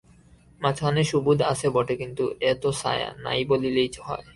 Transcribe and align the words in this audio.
মাঝখানে 0.61 1.01
সুবোধ 1.03 1.39
আছে 1.43 1.67
বটে, 1.69 1.95
কিন্তু 1.95 2.23
ও 2.41 2.51
তো 2.61 2.69
ছায়া, 2.71 3.09
নাই 3.23 3.39
বলিলেই 3.45 3.89
হয়। 4.07 4.25